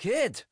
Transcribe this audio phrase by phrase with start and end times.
[0.00, 0.46] Kid!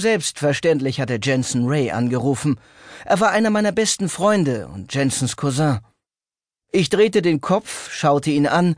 [0.00, 2.58] Selbstverständlich hatte Jensen Ray angerufen.
[3.04, 5.80] Er war einer meiner besten Freunde und Jensens Cousin.
[6.72, 8.76] Ich drehte den Kopf, schaute ihn an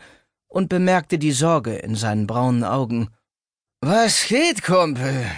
[0.49, 3.11] und bemerkte die Sorge in seinen braunen Augen.
[3.81, 5.31] Was geht, Kumpel?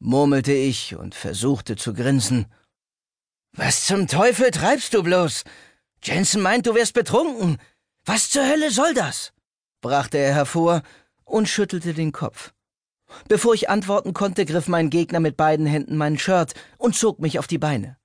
[0.00, 2.46] murmelte ich und versuchte zu grinsen.
[3.52, 5.44] Was zum Teufel treibst du bloß?
[6.02, 7.58] Jensen meint, du wärst betrunken.
[8.04, 9.32] Was zur Hölle soll das?
[9.80, 10.82] brachte er hervor
[11.24, 12.53] und schüttelte den Kopf.
[13.28, 17.38] Bevor ich antworten konnte, griff mein Gegner mit beiden Händen mein Shirt und zog mich
[17.38, 17.96] auf die Beine.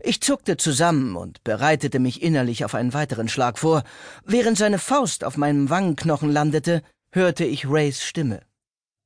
[0.00, 3.82] Ich zuckte zusammen und bereitete mich innerlich auf einen weiteren Schlag vor.
[4.24, 6.82] Während seine Faust auf meinem Wangenknochen landete,
[7.12, 8.40] hörte ich Rays Stimme.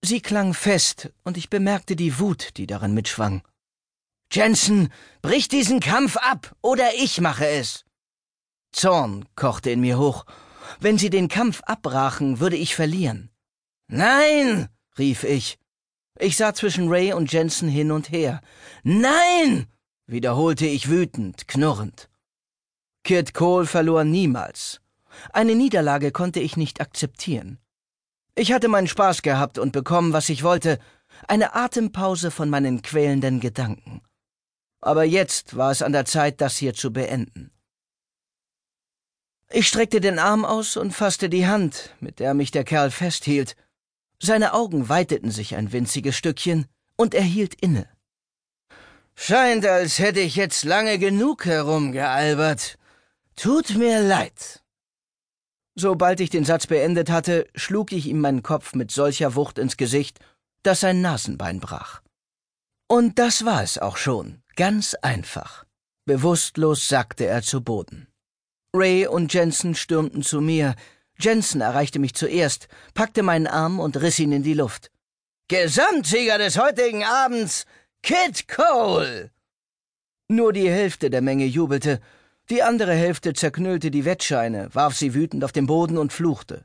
[0.05, 3.43] Sie klang fest, und ich bemerkte die Wut, die darin mitschwang.
[4.31, 4.93] Jensen,
[5.23, 7.85] brich diesen Kampf ab, oder ich mache es.
[8.73, 10.27] Zorn kochte in mir hoch.
[10.81, 13.31] Wenn sie den Kampf abbrachen, würde ich verlieren.
[13.89, 15.59] Nein, rief ich.
[16.19, 18.41] Ich sah zwischen Ray und Jensen hin und her.
[18.83, 19.67] Nein!
[20.07, 22.09] wiederholte ich wütend, knurrend.
[23.05, 24.81] Kid Cole verlor niemals.
[25.33, 27.59] Eine Niederlage konnte ich nicht akzeptieren.
[28.35, 30.79] Ich hatte meinen Spaß gehabt und bekommen, was ich wollte,
[31.29, 34.03] eine Atempause von meinen quälenden Gedanken.
[34.81, 37.51] Aber jetzt war es an der Zeit, das hier zu beenden.
[39.51, 43.57] Ich streckte den Arm aus und fasste die Hand, mit der mich der Kerl festhielt,
[44.21, 47.89] seine Augen weiteten sich ein winziges Stückchen, und er hielt inne.
[49.17, 52.79] Scheint, als hätte ich jetzt lange genug herumgealbert.
[53.37, 54.63] Tut mir leid.
[55.77, 59.77] Sobald ich den Satz beendet hatte, schlug ich ihm meinen Kopf mit solcher Wucht ins
[59.77, 60.21] Gesicht,
[60.63, 62.01] dass sein Nasenbein brach.
[62.89, 65.65] Und das war es auch schon, ganz einfach.
[66.05, 68.09] Bewusstlos sackte er zu Boden.
[68.75, 70.75] Ray und Jensen stürmten zu mir,
[71.19, 74.91] Jensen erreichte mich zuerst, packte meinen Arm und riss ihn in die Luft.
[75.49, 77.67] Gesamtsieger des heutigen Abends,
[78.03, 79.31] Kid Cole!
[80.29, 82.01] Nur die Hälfte der Menge jubelte,
[82.51, 86.65] die andere Hälfte zerknüllte die Wettscheine, warf sie wütend auf den Boden und fluchte.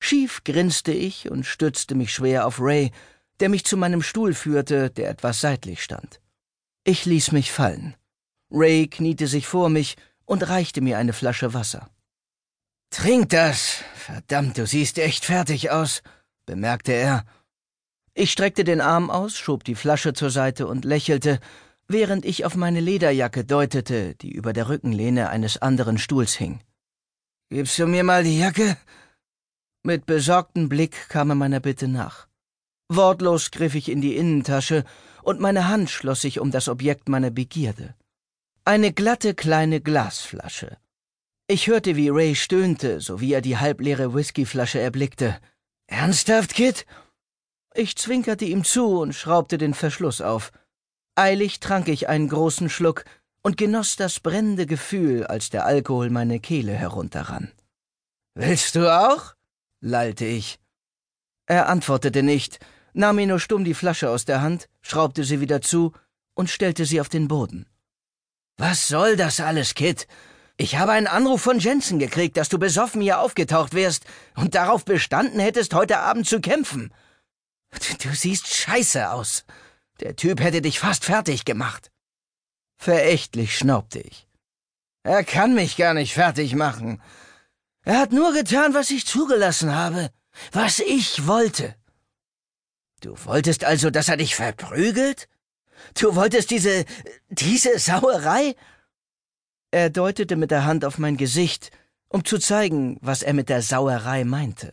[0.00, 2.92] Schief grinste ich und stützte mich schwer auf Ray,
[3.40, 6.20] der mich zu meinem Stuhl führte, der etwas seitlich stand.
[6.84, 7.94] Ich ließ mich fallen.
[8.50, 11.90] Ray kniete sich vor mich und reichte mir eine Flasche Wasser.
[12.90, 13.82] Trink das.
[13.94, 16.02] Verdammt, du siehst echt fertig aus,
[16.46, 17.24] bemerkte er.
[18.14, 21.40] Ich streckte den Arm aus, schob die Flasche zur Seite und lächelte,
[21.86, 26.60] während ich auf meine Lederjacke deutete, die über der Rückenlehne eines anderen Stuhls hing.
[27.50, 28.76] Gibst du mir mal die Jacke?
[29.82, 32.26] Mit besorgtem Blick kam er meiner Bitte nach.
[32.88, 34.84] Wortlos griff ich in die Innentasche,
[35.22, 37.94] und meine Hand schloss sich um das Objekt meiner Begierde.
[38.64, 40.78] Eine glatte kleine Glasflasche.
[41.50, 45.40] Ich hörte, wie Ray stöhnte, so wie er die halbleere Whiskyflasche erblickte.
[45.86, 46.84] Ernsthaft, Kid?
[47.74, 50.52] Ich zwinkerte ihm zu und schraubte den Verschluss auf.
[51.14, 53.06] Eilig trank ich einen großen Schluck
[53.40, 57.50] und genoss das brennende Gefühl, als der Alkohol meine Kehle herunterrann.
[58.34, 59.34] Willst du auch?
[59.80, 60.58] lallte ich.
[61.46, 62.58] Er antwortete nicht,
[62.92, 65.94] nahm mir nur stumm die Flasche aus der Hand, schraubte sie wieder zu
[66.34, 67.64] und stellte sie auf den Boden.
[68.58, 70.06] Was soll das alles, Kid?
[70.60, 74.04] Ich habe einen Anruf von Jensen gekriegt, dass du besoffen hier aufgetaucht wärst
[74.34, 76.92] und darauf bestanden hättest, heute Abend zu kämpfen.
[78.02, 79.44] Du siehst scheiße aus.
[80.00, 81.92] Der Typ hätte dich fast fertig gemacht.
[82.76, 84.26] Verächtlich schnaubte ich.
[85.04, 87.00] Er kann mich gar nicht fertig machen.
[87.84, 90.10] Er hat nur getan, was ich zugelassen habe,
[90.50, 91.76] was ich wollte.
[93.00, 95.28] Du wolltest also, dass er dich verprügelt?
[95.94, 96.84] Du wolltest diese,
[97.28, 98.56] diese Sauerei?
[99.70, 101.70] Er deutete mit der Hand auf mein Gesicht,
[102.08, 104.72] um zu zeigen, was er mit der Sauerei meinte.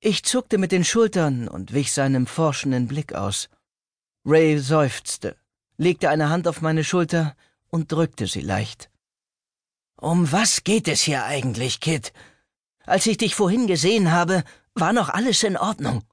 [0.00, 3.48] Ich zuckte mit den Schultern und wich seinem forschenden Blick aus.
[4.24, 5.36] Ray seufzte,
[5.78, 7.34] legte eine Hand auf meine Schulter
[7.70, 8.88] und drückte sie leicht.
[9.96, 12.12] Um was geht es hier eigentlich, Kid?
[12.84, 14.44] Als ich dich vorhin gesehen habe,
[14.74, 16.04] war noch alles in Ordnung.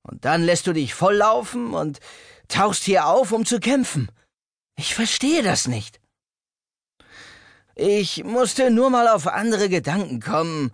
[0.00, 2.00] Und dann lässt du dich volllaufen und
[2.48, 4.10] tauchst hier auf, um zu kämpfen.
[4.76, 6.00] Ich verstehe das nicht.
[7.80, 10.72] Ich musste nur mal auf andere Gedanken kommen.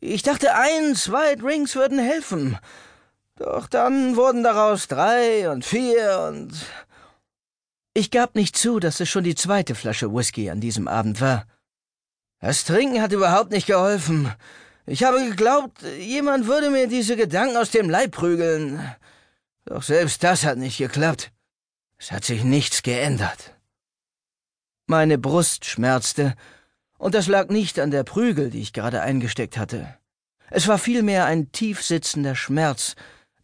[0.00, 2.58] Ich dachte, ein, zwei Drinks würden helfen.
[3.36, 6.54] Doch dann wurden daraus drei und vier und.
[7.92, 11.46] Ich gab nicht zu, dass es schon die zweite Flasche Whisky an diesem Abend war.
[12.40, 14.32] Das Trinken hat überhaupt nicht geholfen.
[14.86, 18.80] Ich habe geglaubt, jemand würde mir diese Gedanken aus dem Leib prügeln.
[19.66, 21.32] Doch selbst das hat nicht geklappt.
[21.98, 23.55] Es hat sich nichts geändert.
[24.86, 26.34] Meine Brust schmerzte,
[26.98, 29.96] und das lag nicht an der Prügel, die ich gerade eingesteckt hatte.
[30.48, 32.94] Es war vielmehr ein tief sitzender Schmerz,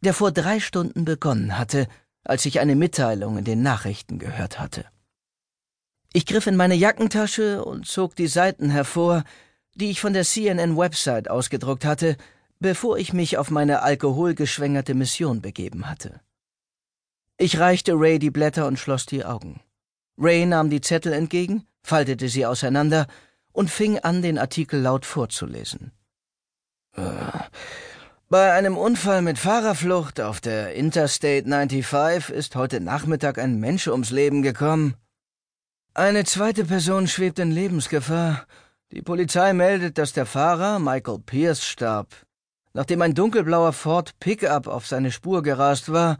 [0.03, 1.89] der vor drei Stunden begonnen hatte,
[2.23, 4.85] als ich eine Mitteilung in den Nachrichten gehört hatte.
[6.12, 9.25] Ich griff in meine Jackentasche und zog die Seiten hervor,
[9.75, 12.17] die ich von der CNN-Website ausgedruckt hatte,
[12.61, 16.21] bevor ich mich auf meine alkoholgeschwängerte Mission begeben hatte.
[17.37, 19.61] Ich reichte Ray die Blätter und schloss die Augen.
[20.23, 23.07] Ray nahm die Zettel entgegen, faltete sie auseinander
[23.51, 25.91] und fing an, den Artikel laut vorzulesen.
[28.29, 34.11] Bei einem Unfall mit Fahrerflucht auf der Interstate 95 ist heute Nachmittag ein Mensch ums
[34.11, 34.95] Leben gekommen.
[35.93, 38.47] Eine zweite Person schwebt in Lebensgefahr.
[38.93, 42.15] Die Polizei meldet, dass der Fahrer, Michael Pierce, starb,
[42.73, 46.19] nachdem ein dunkelblauer Ford Pickup auf seine Spur gerast war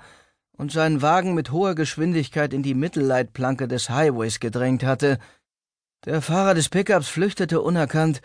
[0.57, 5.19] und seinen Wagen mit hoher Geschwindigkeit in die Mittelleitplanke des Highways gedrängt hatte.
[6.05, 8.21] Der Fahrer des Pickups flüchtete unerkannt.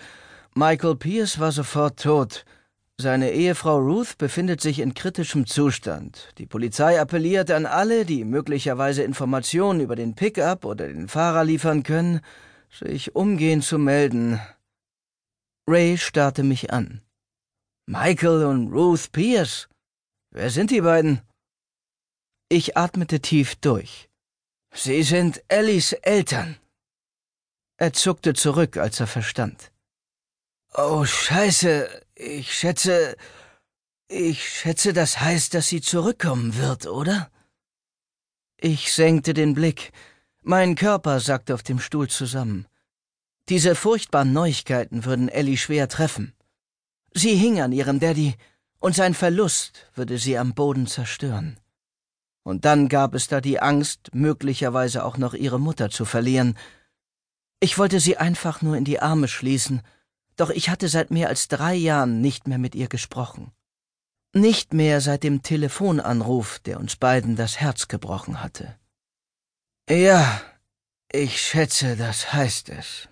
[0.55, 2.45] Michael Pierce war sofort tot.
[2.99, 6.29] Seine Ehefrau Ruth befindet sich in kritischem Zustand.
[6.39, 11.83] Die Polizei appelliert an alle, die möglicherweise Informationen über den Pickup oder den Fahrer liefern
[11.83, 12.21] können,
[12.71, 14.39] sich umgehend zu melden.
[15.69, 17.01] Ray starrte mich an.
[17.85, 19.69] Michael und Ruth Pierce?
[20.31, 21.21] Wer sind die beiden?
[22.49, 24.09] Ich atmete tief durch.
[24.73, 26.57] Sie sind Ellies Eltern.
[27.77, 29.71] Er zuckte zurück, als er verstand.
[30.73, 33.17] Oh, scheiße, ich schätze.
[34.07, 37.29] Ich schätze, das heißt, dass sie zurückkommen wird, oder?
[38.55, 39.91] Ich senkte den Blick.
[40.41, 42.65] Mein Körper sackte auf dem Stuhl zusammen.
[43.49, 46.33] Diese furchtbaren Neuigkeiten würden Ellie schwer treffen.
[47.13, 48.35] Sie hing an ihrem Daddy,
[48.79, 51.59] und sein Verlust würde sie am Boden zerstören.
[52.47, 56.57] Und dann gab es da die Angst, möglicherweise auch noch ihre Mutter zu verlieren.
[57.59, 59.81] Ich wollte sie einfach nur in die Arme schließen
[60.37, 63.51] doch ich hatte seit mehr als drei Jahren nicht mehr mit ihr gesprochen.
[64.33, 68.77] Nicht mehr seit dem Telefonanruf, der uns beiden das Herz gebrochen hatte.
[69.89, 70.41] Ja,
[71.11, 73.09] ich schätze, das heißt es.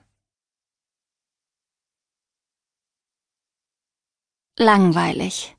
[4.57, 5.54] Langweilig.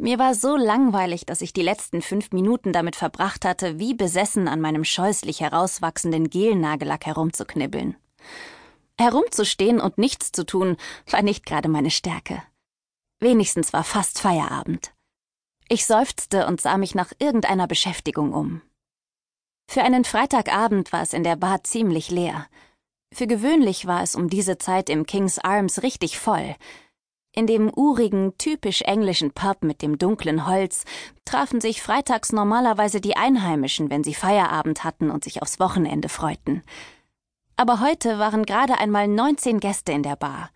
[0.00, 4.46] Mir war so langweilig, dass ich die letzten fünf Minuten damit verbracht hatte, wie besessen
[4.46, 7.96] an meinem scheußlich herauswachsenden Gelnagellack herumzuknibbeln.
[8.96, 10.76] Herumzustehen und nichts zu tun,
[11.10, 12.42] war nicht gerade meine Stärke.
[13.20, 14.92] Wenigstens war fast Feierabend.
[15.68, 18.62] Ich seufzte und sah mich nach irgendeiner Beschäftigung um.
[19.68, 22.46] Für einen Freitagabend war es in der Bar ziemlich leer.
[23.12, 26.54] Für gewöhnlich war es um diese Zeit im King's Arms richtig voll.
[27.32, 30.84] In dem urigen, typisch englischen Pub mit dem dunklen Holz
[31.24, 36.62] trafen sich freitags normalerweise die Einheimischen, wenn sie Feierabend hatten und sich aufs Wochenende freuten
[37.58, 40.50] aber heute waren gerade einmal 19 Gäste in der Bar.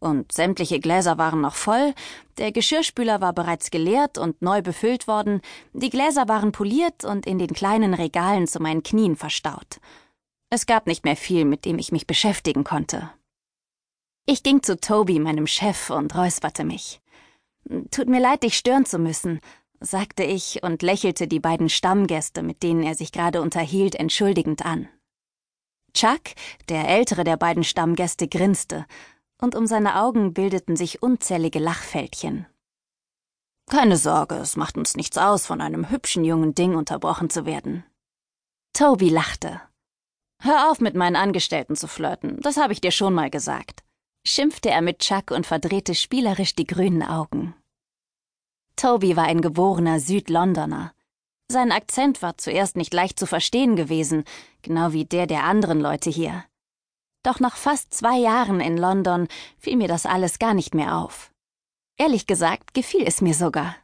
[0.00, 1.94] Und sämtliche Gläser waren noch voll,
[2.36, 5.40] der Geschirrspüler war bereits geleert und neu befüllt worden,
[5.72, 9.80] die Gläser waren poliert und in den kleinen Regalen zu meinen Knien verstaut.
[10.50, 13.10] Es gab nicht mehr viel, mit dem ich mich beschäftigen konnte.
[14.24, 17.00] Ich ging zu Toby, meinem Chef, und räusperte mich.
[17.90, 19.40] Tut mir leid, dich stören zu müssen,
[19.80, 24.88] sagte ich und lächelte die beiden Stammgäste, mit denen er sich gerade unterhielt, entschuldigend an.
[25.92, 26.20] Chuck,
[26.68, 28.86] der ältere der beiden Stammgäste, grinste,
[29.40, 32.46] und um seine Augen bildeten sich unzählige Lachfältchen.
[33.68, 37.84] Keine Sorge, es macht uns nichts aus, von einem hübschen jungen Ding unterbrochen zu werden.
[38.72, 39.60] Toby lachte.
[40.40, 43.82] Hör auf, mit meinen Angestellten zu flirten, das habe ich dir schon mal gesagt,
[44.24, 47.54] schimpfte er mit Chuck und verdrehte spielerisch die grünen Augen.
[48.76, 50.92] Toby war ein geborener Südlondoner.
[51.48, 54.24] Sein Akzent war zuerst nicht leicht zu verstehen gewesen,
[54.62, 56.44] genau wie der der anderen Leute hier.
[57.22, 61.32] Doch nach fast zwei Jahren in London fiel mir das alles gar nicht mehr auf.
[61.98, 63.76] Ehrlich gesagt gefiel es mir sogar.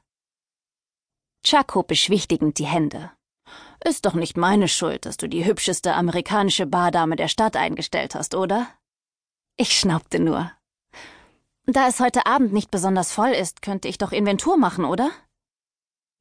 [1.44, 3.12] Chuck hob beschwichtigend die Hände.
[3.84, 8.34] Ist doch nicht meine Schuld, dass du die hübscheste amerikanische Bardame der Stadt eingestellt hast,
[8.34, 8.66] oder?
[9.60, 10.52] Ich schnaubte nur.
[11.66, 15.10] Da es heute Abend nicht besonders voll ist, könnte ich doch Inventur machen, oder?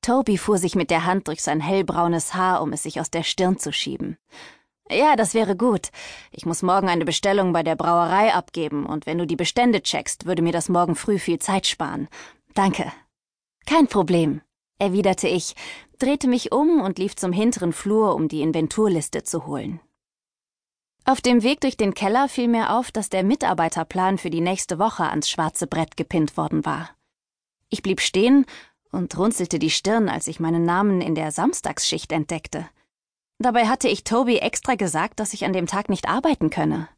[0.02, 3.22] Toby fuhr sich mit der Hand durch sein hellbraunes Haar, um es sich aus der
[3.22, 4.18] Stirn zu schieben.
[4.90, 5.90] Ja, das wäre gut.
[6.32, 10.26] Ich muss morgen eine Bestellung bei der Brauerei abgeben, und wenn du die Bestände checkst,
[10.26, 12.08] würde mir das morgen früh viel Zeit sparen.
[12.56, 12.92] Danke.
[13.68, 14.42] Kein Problem,
[14.80, 15.56] erwiderte ich,
[16.00, 19.80] drehte mich um und lief zum hinteren Flur, um die Inventurliste zu holen.
[21.10, 24.78] Auf dem Weg durch den Keller fiel mir auf, dass der Mitarbeiterplan für die nächste
[24.78, 26.90] Woche ans schwarze Brett gepinnt worden war.
[27.70, 28.46] Ich blieb stehen
[28.92, 32.70] und runzelte die Stirn, als ich meinen Namen in der Samstagsschicht entdeckte.
[33.40, 36.90] Dabei hatte ich Toby extra gesagt, dass ich an dem Tag nicht arbeiten könne.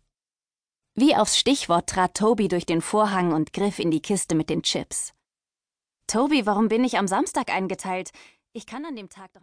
[0.96, 4.64] Wie aufs Stichwort trat Toby durch den Vorhang und griff in die Kiste mit den
[4.64, 5.14] Chips.
[6.08, 8.10] Toby, warum bin ich am Samstag eingeteilt?
[8.54, 9.38] Ich kann an dem Tag doch.